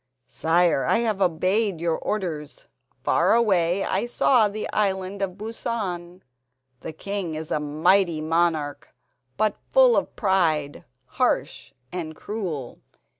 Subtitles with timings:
[0.27, 2.65] "Sire, I have obeyed your orders.
[3.03, 6.23] Far away I saw the Island of Busan.
[6.79, 8.95] The king is a mighty monarch,
[9.37, 12.79] but full of pride, harsh and cruel.